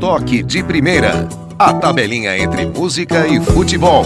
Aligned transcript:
Toque 0.00 0.44
de 0.44 0.62
Primeira. 0.62 1.28
A 1.58 1.74
tabelinha 1.74 2.38
entre 2.38 2.64
música 2.64 3.26
e 3.26 3.40
futebol. 3.40 4.04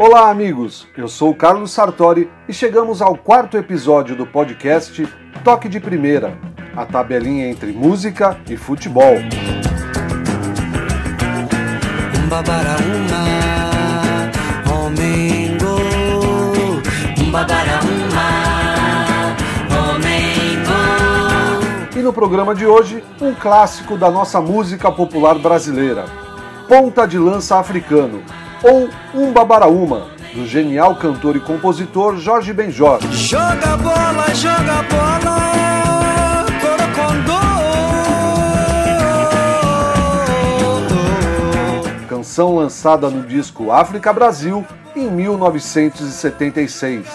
Olá, 0.00 0.30
amigos. 0.30 0.88
Eu 0.96 1.06
sou 1.06 1.30
o 1.30 1.34
Carlos 1.34 1.70
Sartori 1.70 2.28
e 2.48 2.52
chegamos 2.52 3.00
ao 3.00 3.16
quarto 3.16 3.56
episódio 3.56 4.16
do 4.16 4.26
podcast 4.26 5.08
Toque 5.44 5.68
de 5.68 5.78
Primeira. 5.78 6.36
A 6.74 6.84
tabelinha 6.84 7.48
entre 7.48 7.70
música 7.70 8.36
e 8.50 8.56
futebol. 8.56 9.14
E 22.02 22.04
no 22.04 22.12
programa 22.12 22.52
de 22.52 22.66
hoje, 22.66 23.02
um 23.20 23.32
clássico 23.32 23.96
da 23.96 24.10
nossa 24.10 24.40
música 24.40 24.90
popular 24.90 25.38
brasileira, 25.38 26.06
Ponta 26.66 27.06
de 27.06 27.16
Lança 27.16 27.60
Africano, 27.60 28.24
ou 28.60 28.88
Um 29.14 29.32
Babaraúma, 29.32 30.08
do 30.34 30.44
genial 30.44 30.96
cantor 30.96 31.36
e 31.36 31.40
compositor 31.40 32.16
Jorge 32.16 32.52
Benjor. 32.52 32.98
Joga 33.12 33.76
bola, 33.76 34.34
joga 34.34 34.82
bola, 34.90 36.44
corocondô. 36.60 37.38
Canção 42.08 42.56
lançada 42.56 43.08
no 43.08 43.24
disco 43.28 43.70
África 43.70 44.12
Brasil 44.12 44.66
em 44.96 45.08
1976. 45.08 47.06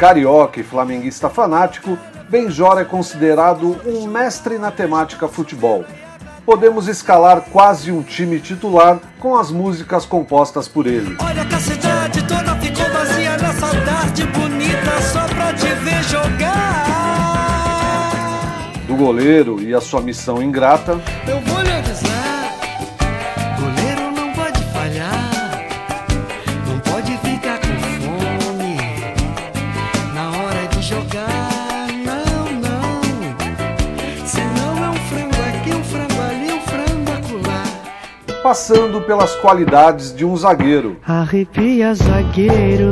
Carioca 0.00 0.58
e 0.58 0.62
flamenguista 0.62 1.28
fanático, 1.28 1.98
Benjor 2.30 2.78
é 2.78 2.84
considerado 2.86 3.78
um 3.84 4.06
mestre 4.06 4.56
na 4.56 4.70
temática 4.70 5.28
futebol. 5.28 5.84
Podemos 6.46 6.88
escalar 6.88 7.42
quase 7.52 7.92
um 7.92 8.02
time 8.02 8.40
titular 8.40 8.98
com 9.18 9.36
as 9.36 9.50
músicas 9.50 10.06
compostas 10.06 10.66
por 10.66 10.86
ele. 10.86 11.18
Olha 11.20 11.44
que 11.44 11.54
a 11.54 11.60
cidade 11.60 12.22
toda 12.26 12.56
ficou 12.56 12.90
vazia 12.90 13.36
nessa 13.36 13.68
tarde 13.84 14.26
bonita 14.28 15.02
só 15.02 15.26
pra 15.34 15.52
te 15.52 15.66
ver 15.66 16.02
jogar. 16.04 16.86
Do 18.86 18.96
goleiro 18.96 19.60
e 19.60 19.74
a 19.74 19.82
sua 19.82 20.00
missão 20.00 20.42
ingrata, 20.42 20.98
Eu 21.28 21.38
vou 21.42 21.69
passando 38.50 39.00
pelas 39.02 39.36
qualidades 39.36 40.12
de 40.12 40.24
um 40.24 40.36
zagueiro, 40.36 40.96
Arrepia 41.06 41.94
zagueiro, 41.94 42.90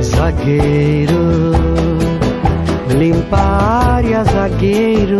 zagueiro, 0.00 1.18
limpa 2.96 3.36
a 3.36 3.94
área, 3.94 4.22
zagueiro, 4.22 5.18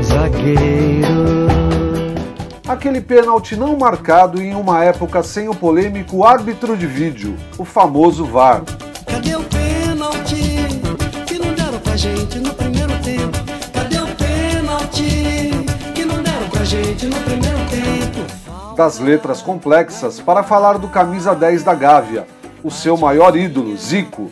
zagueiro. 0.00 1.48
aquele 2.68 3.00
pênalti 3.00 3.56
não 3.56 3.76
marcado 3.76 4.40
em 4.40 4.54
uma 4.54 4.84
época 4.84 5.24
sem 5.24 5.48
o 5.48 5.54
polêmico 5.56 6.24
árbitro 6.24 6.76
de 6.76 6.86
vídeo, 6.86 7.34
o 7.58 7.64
famoso 7.64 8.24
VAR. 8.24 8.62
Cadê 9.04 9.34
o 9.34 9.42
gente 16.68 17.06
no 17.06 17.16
primeiro 17.22 17.58
tempo? 17.70 18.48
das 18.76 19.00
letras 19.00 19.42
complexas 19.42 20.20
para 20.20 20.44
falar 20.44 20.78
do 20.78 20.86
camisa 20.86 21.34
10 21.34 21.64
da 21.64 21.74
Gávea, 21.74 22.28
o 22.62 22.70
seu 22.70 22.96
maior 22.96 23.36
ídolo, 23.36 23.76
Zico. 23.76 24.30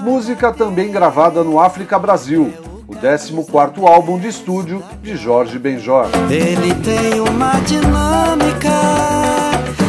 Música 0.00 0.50
também 0.50 0.90
gravada 0.90 1.44
no 1.44 1.60
África 1.60 1.98
Brasil, 1.98 2.54
o 2.88 2.94
14º 2.94 3.86
álbum 3.86 4.18
de 4.18 4.28
estúdio 4.28 4.82
de 5.02 5.14
Jorge 5.14 5.58
Benjor. 5.58 6.06
Ele 6.30 6.74
tem 6.76 7.20
uma 7.20 7.52
dinâmica 7.60 8.70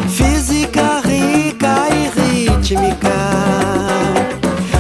física 0.10 1.00
rica 1.00 1.88
e 1.96 2.50
rítmica. 2.50 3.08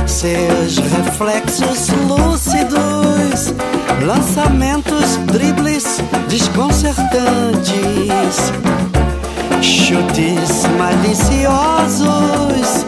Seus 0.05 0.79
reflexos 0.79 1.87
lúcidos, 2.07 3.53
lançamentos, 4.03 5.17
dribles 5.31 6.01
desconcertantes, 6.27 8.51
chutes 9.61 10.63
maliciosos. 10.77 12.85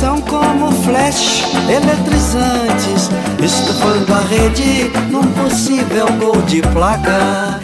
São 0.00 0.20
como 0.22 0.72
flash 0.72 1.44
eletrizantes, 1.68 3.08
estufando 3.40 4.12
a 4.12 4.20
rede 4.20 4.90
num 5.10 5.22
possível 5.32 6.06
gol 6.18 6.42
de 6.42 6.60
placa. 6.60 7.60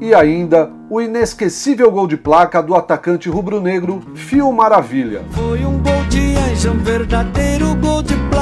E 0.00 0.14
ainda 0.14 0.70
o 0.88 1.00
inesquecível 1.00 1.90
gol 1.90 2.06
de 2.06 2.16
placa 2.16 2.62
do 2.62 2.74
atacante 2.74 3.28
rubro-negro 3.28 4.02
Fio 4.14 4.52
Maravilha. 4.52 5.22
Foi 5.30 5.64
um 5.64 5.78
gol 5.78 6.04
de 6.08 6.36
anjo, 6.36 6.70
um 6.70 6.78
verdadeiro 6.78 7.74
gol 7.76 8.02
de 8.02 8.14
placa 8.14 8.41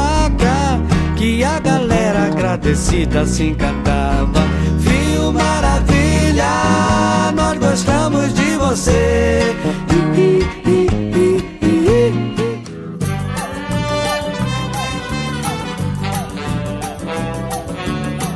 Que 1.21 1.45
a 1.45 1.59
galera 1.59 2.29
agradecida 2.29 3.27
se 3.27 3.49
encantava. 3.49 4.41
Viu 4.79 5.31
maravilha, 5.31 6.47
nós 7.35 7.59
gostamos 7.59 8.33
de 8.33 8.57
você. 8.57 9.55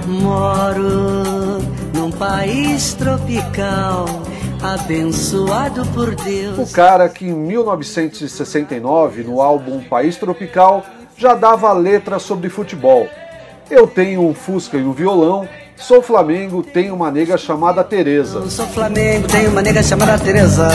Moro 0.06 1.62
num 1.94 2.10
país 2.10 2.92
tropical 2.92 4.04
Abençoado 4.64 5.84
por 5.88 6.14
Deus. 6.14 6.70
O 6.70 6.72
cara 6.72 7.06
que 7.06 7.26
em 7.26 7.34
1969, 7.34 9.22
no 9.22 9.42
álbum 9.42 9.82
País 9.82 10.16
Tropical, 10.16 10.82
já 11.16 11.34
dava 11.34 11.72
letra 11.72 12.18
sobre 12.18 12.48
futebol. 12.48 13.08
Eu 13.70 13.86
tenho 13.86 14.22
um 14.22 14.34
Fusca 14.34 14.76
e 14.76 14.82
um 14.82 14.92
violão, 14.92 15.48
sou 15.76 16.02
Flamengo, 16.02 16.62
tenho 16.62 16.94
uma 16.94 17.10
nega 17.10 17.38
chamada 17.38 17.82
Teresa. 17.82 18.38
Eu 18.38 18.50
sou 18.50 18.66
Flamengo, 18.66 19.26
tenho 19.26 19.50
uma 19.50 19.62
nega 19.62 19.82
chamada 19.82 20.18
Teresa. 20.18 20.68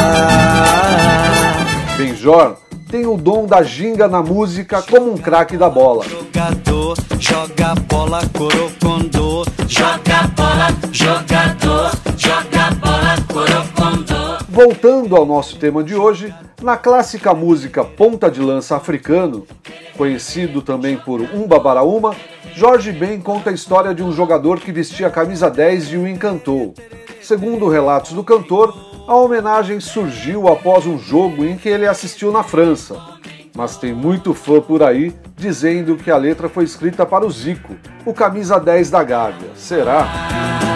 Benjor 1.97 2.57
tem 2.89 3.05
o 3.05 3.15
dom 3.15 3.45
da 3.45 3.61
ginga 3.61 4.07
na 4.07 4.23
música 4.23 4.81
como 4.81 5.13
um 5.13 5.17
craque 5.17 5.55
da 5.55 5.69
bola. 5.69 6.03
Jogador, 6.05 6.97
joga 7.19 7.75
bola, 7.87 8.21
corocondô. 8.35 9.45
Joga 9.67 10.23
bola, 10.35 10.67
jogador, 10.91 11.91
joga 12.17 12.71
bola, 12.81 13.15
corocondô. 13.31 14.43
Voltando 14.49 15.15
ao 15.15 15.23
nosso 15.23 15.57
tema 15.57 15.83
de 15.83 15.93
hoje, 15.93 16.33
na 16.63 16.75
clássica 16.75 17.31
música 17.33 17.83
Ponta 17.83 18.29
de 18.29 18.41
Lança 18.41 18.75
Africano, 18.75 19.45
conhecido 19.99 20.61
também 20.61 20.95
por 20.95 21.19
Um 21.19 21.45
Babaraúma, 21.45 22.15
Jorge 22.55 22.89
Ben 22.93 23.19
conta 23.19 23.49
a 23.49 23.53
história 23.53 23.93
de 23.93 24.01
um 24.01 24.13
jogador 24.13 24.57
que 24.57 24.71
vestia 24.71 25.07
a 25.07 25.11
camisa 25.11 25.51
10 25.51 25.91
e 25.91 25.97
o 25.97 26.07
encantou. 26.07 26.73
Segundo 27.21 27.67
relatos 27.67 28.13
do 28.13 28.23
cantor, 28.23 28.73
a 29.05 29.13
homenagem 29.13 29.81
surgiu 29.81 30.47
após 30.47 30.85
um 30.85 30.97
jogo 30.97 31.43
em 31.43 31.57
que 31.57 31.67
ele 31.67 31.85
assistiu 31.85 32.31
na 32.31 32.43
França. 32.43 32.97
Mas 33.53 33.75
tem 33.75 33.93
muito 33.93 34.33
fã 34.33 34.61
por 34.61 34.81
aí 34.81 35.13
dizendo 35.35 35.97
que 35.97 36.09
a 36.09 36.15
letra 36.15 36.47
foi 36.47 36.63
escrita 36.63 37.05
para 37.05 37.25
o 37.25 37.29
Zico, 37.29 37.75
o 38.05 38.13
camisa 38.13 38.57
10 38.57 38.89
da 38.89 39.03
Gávea. 39.03 39.49
Será? 39.53 40.68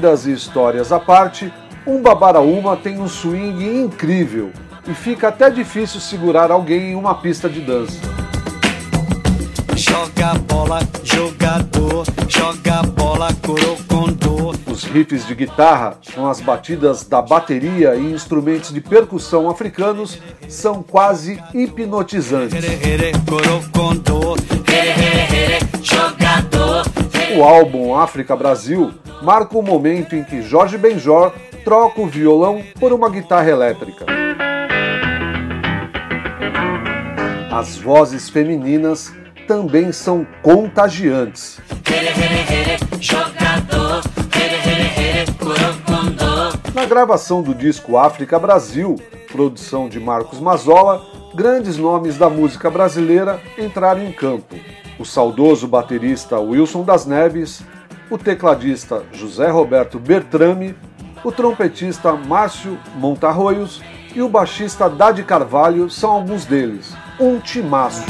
Lendas 0.00 0.26
e 0.26 0.32
histórias 0.32 0.92
à 0.92 0.98
parte, 0.98 1.52
um 1.86 2.00
Babaraúma 2.00 2.74
tem 2.74 2.98
um 2.98 3.06
swing 3.06 3.82
incrível 3.82 4.50
e 4.88 4.94
fica 4.94 5.28
até 5.28 5.50
difícil 5.50 6.00
segurar 6.00 6.50
alguém 6.50 6.92
em 6.92 6.94
uma 6.94 7.14
pista 7.16 7.50
de 7.50 7.60
dança. 7.60 8.00
Joga 9.76 10.32
bola, 10.48 10.78
jogador, 11.04 12.06
joga 12.26 12.82
bola, 12.82 13.28
corocondô. 13.44 14.54
Os 14.66 14.84
riffs 14.84 15.26
de 15.26 15.34
guitarra, 15.34 15.98
com 16.14 16.26
as 16.26 16.40
batidas 16.40 17.04
da 17.04 17.20
bateria 17.20 17.94
e 17.94 18.10
instrumentos 18.10 18.72
de 18.72 18.80
percussão 18.80 19.50
africanos, 19.50 20.18
são 20.48 20.82
quase 20.82 21.38
hipnotizantes. 21.52 22.58
O 27.36 27.44
álbum 27.44 27.94
África 27.94 28.34
Brasil 28.34 28.92
marca 29.22 29.56
o 29.56 29.62
momento 29.62 30.16
em 30.16 30.24
que 30.24 30.42
Jorge 30.42 30.76
Benjor 30.76 31.32
troca 31.64 32.00
o 32.00 32.06
violão 32.06 32.62
por 32.78 32.92
uma 32.92 33.08
guitarra 33.08 33.48
elétrica. 33.48 34.04
As 37.52 37.76
vozes 37.76 38.28
femininas 38.28 39.12
também 39.46 39.92
são 39.92 40.26
contagiantes. 40.42 41.60
Na 46.74 46.84
gravação 46.86 47.42
do 47.42 47.54
disco 47.54 47.96
África 47.96 48.38
Brasil, 48.38 48.96
produção 49.30 49.88
de 49.88 50.00
Marcos 50.00 50.40
Mazola, 50.40 51.04
grandes 51.34 51.76
nomes 51.76 52.16
da 52.16 52.28
música 52.28 52.68
brasileira 52.68 53.40
entraram 53.56 54.02
em 54.04 54.10
campo. 54.10 54.56
O 55.00 55.04
saudoso 55.06 55.66
baterista 55.66 56.38
Wilson 56.38 56.84
das 56.84 57.06
Neves, 57.06 57.62
o 58.10 58.18
tecladista 58.18 59.02
José 59.10 59.48
Roberto 59.48 59.98
Bertrame, 59.98 60.76
o 61.24 61.32
trompetista 61.32 62.12
Márcio 62.12 62.78
Montarroios 62.96 63.80
e 64.14 64.20
o 64.20 64.28
baixista 64.28 64.90
Dade 64.90 65.22
Carvalho 65.22 65.88
são 65.88 66.10
alguns 66.10 66.44
deles. 66.44 66.94
Um 67.18 67.38
timaço. 67.40 68.04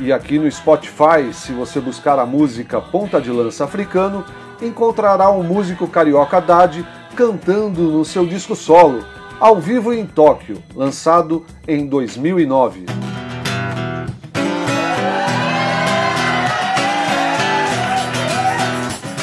E 0.00 0.12
aqui 0.12 0.36
no 0.36 0.50
Spotify, 0.50 1.32
se 1.32 1.52
você 1.52 1.78
buscar 1.78 2.18
a 2.18 2.26
música 2.26 2.80
Ponta 2.80 3.20
de 3.20 3.30
Lança 3.30 3.62
Africano, 3.62 4.24
encontrará 4.60 5.30
um 5.30 5.44
músico 5.44 5.86
carioca 5.86 6.38
Haddad 6.38 6.84
cantando 7.16 7.82
no 7.82 8.04
seu 8.04 8.26
disco 8.26 8.56
solo, 8.56 9.04
ao 9.38 9.60
vivo 9.60 9.92
em 9.92 10.06
Tóquio, 10.06 10.62
lançado 10.74 11.44
em 11.66 11.86
2009. 11.86 12.86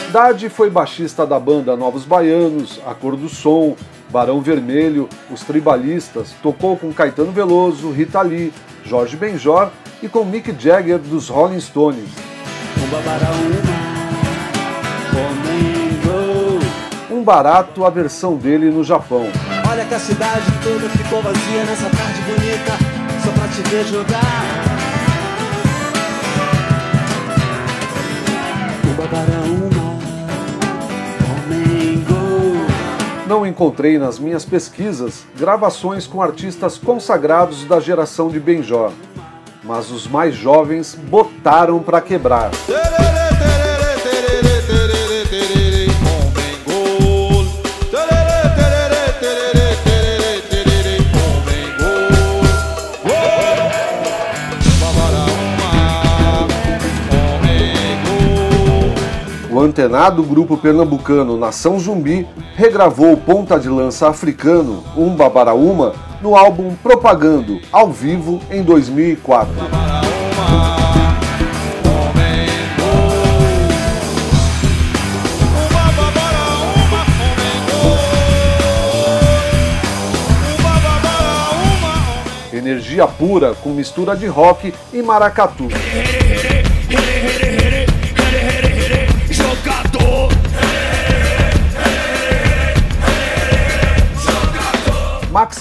Haddad 0.09 0.49
foi 0.49 0.69
baixista 0.71 1.25
da 1.25 1.39
banda 1.39 1.77
Novos 1.77 2.03
Baianos, 2.03 2.81
A 2.85 2.95
Cor 2.95 3.15
do 3.15 3.29
Som, 3.29 3.75
Barão 4.09 4.41
Vermelho, 4.41 5.07
Os 5.31 5.41
Tribalistas, 5.41 6.33
tocou 6.41 6.75
com 6.75 6.91
Caetano 6.91 7.31
Veloso, 7.31 7.91
Rita 7.91 8.21
Lee, 8.21 8.51
Jorge 8.83 9.15
Benjor 9.15 9.69
e 10.01 10.09
com 10.09 10.25
Mick 10.25 10.53
Jagger 10.59 10.97
dos 10.97 11.29
Rolling 11.29 11.59
Stones. 11.59 12.09
Barato 17.29 17.85
a 17.85 17.91
versão 17.91 18.35
dele 18.35 18.71
no 18.71 18.83
Japão. 18.83 19.27
Olha 19.69 19.85
que 19.85 19.93
a 19.93 19.99
cidade 19.99 20.45
toda 20.63 20.89
ficou 20.89 21.21
vazia 21.21 21.63
nessa 21.63 21.87
tarde 21.87 22.21
bonita, 22.23 22.71
só 23.23 23.31
pra 23.31 23.47
te 23.49 23.69
ver 23.69 23.85
jogar. 23.85 24.19
Não 33.27 33.45
encontrei 33.45 33.99
nas 33.99 34.17
minhas 34.17 34.43
pesquisas 34.43 35.23
gravações 35.37 36.07
com 36.07 36.23
artistas 36.23 36.79
consagrados 36.79 37.63
da 37.65 37.79
geração 37.79 38.29
de 38.29 38.39
Benjó 38.39 38.91
mas 39.61 39.91
os 39.91 40.07
mais 40.07 40.33
jovens 40.33 40.95
botaram 40.95 41.77
para 41.77 42.01
quebrar. 42.01 42.49
O 59.59 59.61
antenado 59.61 60.23
grupo 60.23 60.55
pernambucano 60.55 61.35
Nação 61.35 61.77
Zumbi 61.77 62.25
regravou 62.55 63.17
ponta 63.17 63.59
de 63.59 63.67
lança 63.67 64.07
africano 64.07 64.85
Umba 64.95 65.29
Baraúma 65.29 65.93
no 66.21 66.33
álbum 66.33 66.73
Propagando, 66.75 67.59
ao 67.69 67.91
vivo, 67.91 68.39
em 68.49 68.63
2004. 68.63 69.51
Energia 82.53 83.05
pura 83.07 83.53
com 83.55 83.71
mistura 83.71 84.15
de 84.15 84.25
rock 84.25 84.73
e 84.93 85.01
maracatu. 85.01 85.67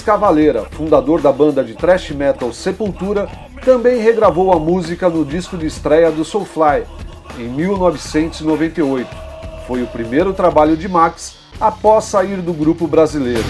Cavaleira, 0.09 0.65
fundador 0.71 1.21
da 1.21 1.31
banda 1.31 1.63
de 1.63 1.75
thrash 1.75 2.09
metal 2.09 2.51
Sepultura, 2.51 3.29
também 3.63 4.01
regravou 4.01 4.51
a 4.51 4.59
música 4.59 5.07
no 5.07 5.23
disco 5.23 5.55
de 5.55 5.67
estreia 5.67 6.09
do 6.09 6.25
Soulfly, 6.25 6.83
em 7.37 7.47
1998. 7.47 9.07
Foi 9.67 9.83
o 9.83 9.85
primeiro 9.85 10.33
trabalho 10.33 10.75
de 10.75 10.89
Max 10.89 11.35
após 11.61 12.05
sair 12.05 12.37
do 12.37 12.53
grupo 12.53 12.87
brasileiro. 12.87 13.43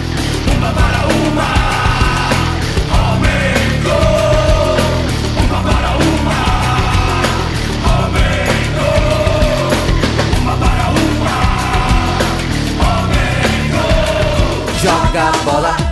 Joga 14.82 15.32
bola 15.42 15.90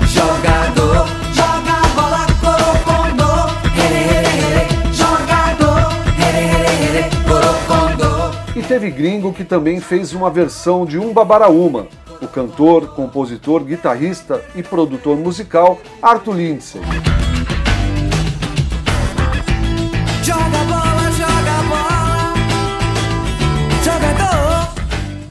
teve 8.68 8.90
gringo 8.90 9.32
que 9.32 9.44
também 9.44 9.80
fez 9.80 10.12
uma 10.12 10.28
versão 10.28 10.84
de 10.84 10.98
Um 10.98 11.10
Babaraúma, 11.10 11.86
o 12.20 12.28
cantor, 12.28 12.88
compositor, 12.88 13.64
guitarrista 13.64 14.44
e 14.54 14.62
produtor 14.62 15.16
musical 15.16 15.80
Arthur 16.02 16.34
Lindsay. 16.34 16.82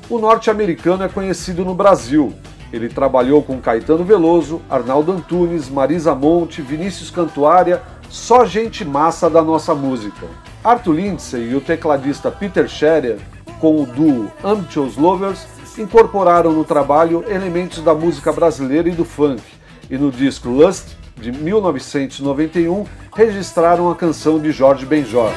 O 0.10 0.18
norte-americano 0.18 1.04
é 1.04 1.08
conhecido 1.08 1.64
no 1.64 1.76
Brasil, 1.76 2.34
ele 2.74 2.90
trabalhou 2.90 3.44
com 3.44 3.62
Caetano 3.62 4.04
Veloso, 4.04 4.64
Arnaldo 4.68 5.12
Antunes, 5.12 5.70
Marisa 5.70 6.16
Monte, 6.16 6.64
Vinícius 6.64 7.12
Cantuária, 7.12 7.84
só 8.10 8.46
gente 8.46 8.84
massa 8.84 9.30
da 9.30 9.44
nossa 9.44 9.76
música. 9.76 10.26
Arthur 10.68 10.96
Lindsay 10.96 11.52
e 11.52 11.56
o 11.56 11.62
tecladista 11.62 12.30
Peter 12.30 12.68
Scherer, 12.68 13.20
com 13.58 13.82
o 13.82 13.86
duo 13.86 14.30
Ambitious 14.44 14.98
Lovers, 14.98 15.48
incorporaram 15.78 16.52
no 16.52 16.66
trabalho 16.66 17.24
elementos 17.26 17.82
da 17.82 17.96
música 17.96 18.34
brasileira 18.34 18.90
e 18.90 18.92
do 18.92 19.06
funk, 19.06 19.42
e 19.90 19.98
no 19.98 20.12
disco 20.12 20.50
Lust, 20.50 20.98
de 21.16 21.32
1991, 21.32 22.86
registraram 23.16 23.90
a 23.90 23.96
canção 23.96 24.42
de 24.42 24.52
Jorge 24.52 24.86
Benjor. 24.86 25.32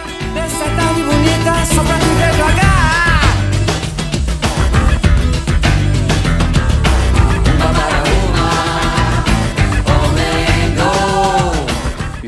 Jogar. 2.37 2.81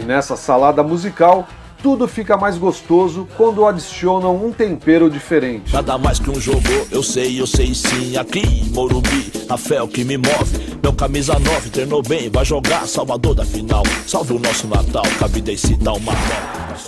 nessa 0.07 0.37
salada 0.37 0.83
musical, 0.83 1.49
tudo 1.83 2.07
fica 2.07 2.37
mais 2.37 2.57
gostoso 2.57 3.27
quando 3.37 3.67
adicionam 3.67 4.37
um 4.37 4.53
tempero 4.53 5.11
diferente. 5.11 5.73
Nada 5.73 5.99
mais 5.99 6.19
que 6.21 6.31
um 6.31 6.41
jogo, 6.41 6.63
eu 6.91 7.03
sei, 7.03 7.41
eu 7.41 7.47
sei 7.47 7.75
sim. 7.75 8.17
Aqui, 8.17 8.71
Morumbi, 8.73 9.33
a 9.49 9.59
fé 9.59 9.77
é 9.77 9.83
o 9.83 9.89
que 9.89 10.05
me 10.05 10.17
move. 10.17 10.79
Meu 10.81 10.93
camisa 10.93 11.39
9 11.39 11.71
treinou 11.71 12.03
bem, 12.03 12.31
vai 12.31 12.45
jogar 12.45 12.87
Salvador 12.87 13.35
da 13.35 13.45
final. 13.45 13.83
Salve 14.07 14.33
o 14.33 14.39
nosso 14.39 14.69
Natal, 14.69 15.03
cabida 15.19 15.51
esse 15.51 15.77
tal 15.77 15.97
uma 15.97 16.13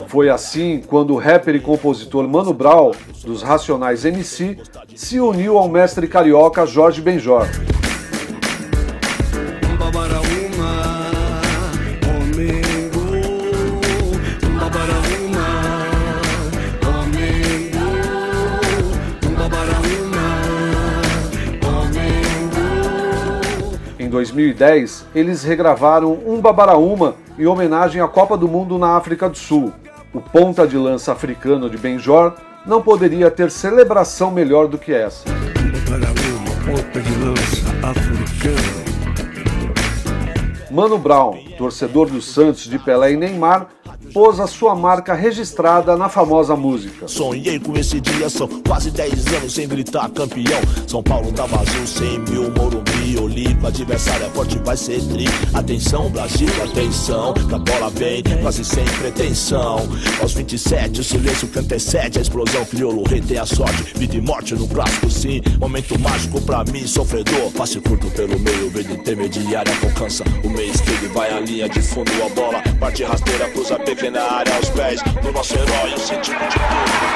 Foi 0.06 0.30
assim 0.30 0.80
quando 0.86 1.12
o 1.12 1.18
rapper 1.18 1.56
e 1.56 1.60
compositor 1.60 2.28
Mano 2.28 2.54
Brown, 2.54 2.92
dos 3.24 3.42
Racionais 3.42 4.04
MC, 4.04 4.58
se 4.94 5.18
uniu 5.18 5.58
ao 5.58 5.68
mestre 5.68 6.06
carioca 6.06 6.64
Jorge 6.64 7.00
Benjor. 7.00 7.48
2010, 24.14 25.06
eles 25.12 25.42
regravaram 25.42 26.16
Um 26.24 26.40
Babaraúma 26.40 27.16
em 27.36 27.46
homenagem 27.46 28.00
à 28.00 28.06
Copa 28.06 28.36
do 28.36 28.46
Mundo 28.46 28.78
na 28.78 28.96
África 28.96 29.28
do 29.28 29.36
Sul. 29.36 29.72
O 30.12 30.20
ponta 30.20 30.68
de 30.68 30.78
lança 30.78 31.10
africano 31.10 31.68
de 31.68 31.76
Benjor 31.76 32.34
não 32.64 32.80
poderia 32.80 33.28
ter 33.28 33.50
celebração 33.50 34.30
melhor 34.30 34.68
do 34.68 34.78
que 34.78 34.92
essa. 34.92 35.24
Mano 40.70 40.96
Brown, 40.96 41.36
torcedor 41.58 42.08
do 42.08 42.22
Santos 42.22 42.64
de 42.64 42.78
Pelé 42.78 43.12
e 43.12 43.16
Neymar, 43.16 43.66
pôs 44.12 44.40
a 44.40 44.46
sua 44.46 44.74
marca 44.74 45.14
registrada 45.14 45.96
na 45.96 46.08
famosa 46.08 46.56
música. 46.56 47.08
Sonhei 47.08 47.58
com 47.58 47.76
esse 47.76 48.00
dia, 48.00 48.28
são 48.28 48.48
quase 48.66 48.90
10 48.90 49.26
anos 49.34 49.54
sem 49.54 49.68
gritar 49.68 50.10
campeão. 50.10 50.60
São 50.86 51.02
Paulo 51.02 51.32
tá 51.32 51.46
vazio, 51.46 51.86
100 51.86 52.18
mil, 52.30 52.50
Morumbi, 52.50 53.18
Olipa, 53.20 53.68
adversário 53.68 54.26
é 54.26 54.30
forte, 54.30 54.58
vai 54.58 54.76
ser 54.76 55.00
tri. 55.08 55.26
Atenção, 55.52 56.10
Brasil, 56.10 56.48
atenção, 56.62 57.34
que 57.34 57.54
a 57.54 57.58
bola 57.58 57.90
vem, 57.90 58.22
quase 58.42 58.64
sem 58.64 58.84
pretensão. 58.84 59.88
Aos 60.20 60.32
27, 60.32 61.00
o 61.00 61.04
silêncio 61.04 61.48
que 61.48 61.58
antecede 61.58 62.18
a 62.18 62.22
explosão, 62.22 62.64
crioulo, 62.64 63.04
rei 63.04 63.20
tem 63.20 63.38
a 63.38 63.46
sorte, 63.46 63.96
vida 63.96 64.16
e 64.16 64.20
morte 64.20 64.54
no 64.54 64.68
clássico, 64.68 65.10
sim. 65.10 65.40
Momento 65.58 65.98
mágico 65.98 66.40
pra 66.42 66.64
mim, 66.64 66.86
sofredor, 66.86 67.50
passe 67.52 67.80
curto 67.80 68.08
pelo 68.10 68.38
meio, 68.38 68.70
vida 68.70 68.92
intermediária, 68.92 69.72
alcança 69.82 70.24
o 70.42 70.48
meio 70.48 70.70
esquerdo, 70.70 71.12
vai 71.12 71.32
a 71.32 71.40
linha 71.40 71.68
de 71.68 71.80
fundo, 71.80 72.10
a 72.24 72.28
bola, 72.30 72.62
parte 72.78 73.02
rasteira, 73.04 73.48
cruza 73.94 73.96
pequena 73.96 74.22
área 74.22 74.54
aos 74.56 74.68
pés 74.70 75.00
do 75.22 75.32
nosso 75.32 75.54
herói, 75.54 75.94
o 75.94 75.98
sentido 75.98 76.38
de 76.38 76.54
tudo. 76.54 77.14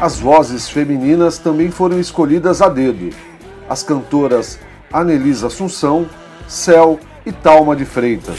As 0.00 0.18
vozes 0.18 0.68
femininas 0.68 1.38
também 1.38 1.70
foram 1.70 2.00
escolhidas 2.00 2.60
a 2.60 2.68
dedo. 2.68 3.14
As 3.68 3.84
cantoras 3.84 4.58
Anelisa 4.92 5.46
Assunção, 5.46 6.08
Céu 6.48 6.98
e 7.24 7.32
Talma 7.32 7.76
de 7.76 7.84
Freitas. 7.84 8.36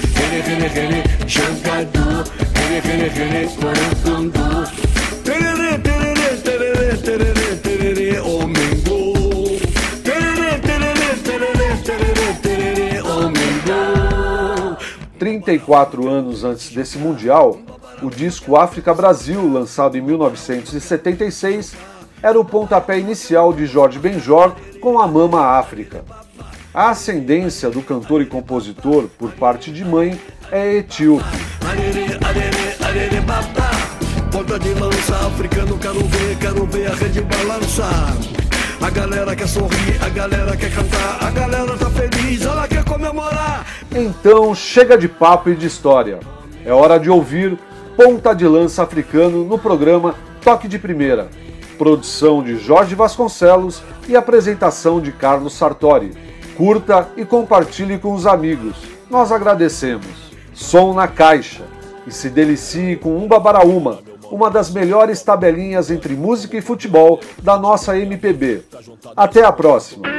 Homem 8.21 8.81
gol. 8.87 9.13
34 15.19 16.09
anos 16.09 16.43
antes 16.43 16.69
desse 16.71 16.97
Mundial, 16.97 17.57
o 18.01 18.09
disco 18.09 18.57
África 18.57 18.93
Brasil, 18.93 19.49
lançado 19.51 19.97
em 19.97 20.01
1976, 20.01 21.75
era 22.21 22.39
o 22.39 22.45
pontapé 22.45 22.99
inicial 22.99 23.53
de 23.53 23.65
Jorge 23.65 23.99
Benjor 23.99 24.55
com 24.81 24.99
a 24.99 25.07
Mama 25.07 25.57
África. 25.57 26.03
A 26.73 26.89
ascendência 26.89 27.69
do 27.69 27.83
cantor 27.83 28.23
e 28.23 28.25
compositor 28.25 29.07
por 29.19 29.31
parte 29.33 29.71
de 29.71 29.85
mãe 29.85 30.19
é 30.51 30.77
etíope. 30.77 31.23
Ponta 34.31 34.57
de 34.57 34.73
lança 34.73 35.15
africano, 35.27 35.77
quero 35.77 35.99
ver, 35.99 36.37
quero 36.39 36.65
ver 36.65 36.87
a 36.87 36.95
rede 36.95 37.21
balançar. 37.21 38.15
A 38.81 38.89
galera 38.89 39.35
quer 39.35 39.47
sorrir, 39.47 40.03
a 40.03 40.09
galera 40.09 40.57
quer 40.57 40.73
cantar, 40.73 41.23
a 41.23 41.29
galera 41.29 41.77
tá 41.77 41.91
feliz, 41.91 42.41
ela 42.41 42.67
quer 42.67 42.83
comemorar. 42.83 43.67
Então 43.91 44.55
chega 44.55 44.97
de 44.97 45.07
papo 45.07 45.51
e 45.51 45.55
de 45.55 45.67
história. 45.67 46.21
É 46.65 46.73
hora 46.73 46.99
de 46.99 47.07
ouvir 47.07 47.55
Ponta 47.95 48.33
de 48.33 48.47
Lança 48.47 48.81
Africano 48.81 49.43
no 49.43 49.59
programa 49.59 50.15
Toque 50.41 50.67
de 50.67 50.79
Primeira. 50.79 51.29
Produção 51.77 52.41
de 52.41 52.57
Jorge 52.57 52.95
Vasconcelos 52.95 53.83
e 54.09 54.15
apresentação 54.15 54.99
de 54.99 55.11
Carlos 55.11 55.53
Sartori. 55.53 56.32
Curta 56.55 57.09
e 57.17 57.25
compartilhe 57.25 57.97
com 57.97 58.13
os 58.13 58.27
amigos. 58.27 58.75
Nós 59.09 59.31
agradecemos. 59.31 60.31
Som 60.53 60.93
na 60.93 61.07
caixa. 61.07 61.63
E 62.05 62.11
se 62.11 62.29
delicie 62.29 62.95
com 62.95 63.17
Um 63.17 63.27
Babaraúma, 63.27 63.99
uma 64.29 64.49
das 64.51 64.69
melhores 64.69 65.21
tabelinhas 65.21 65.89
entre 65.89 66.15
música 66.15 66.57
e 66.57 66.61
futebol 66.61 67.19
da 67.41 67.57
nossa 67.57 67.97
MPB. 67.97 68.63
Até 69.15 69.43
a 69.43 69.51
próxima! 69.51 70.12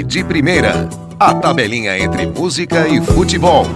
De 0.00 0.24
primeira. 0.24 0.88
A 1.20 1.34
tabelinha 1.34 1.98
entre 1.98 2.24
música 2.26 2.88
e 2.88 2.98
futebol. 3.02 3.66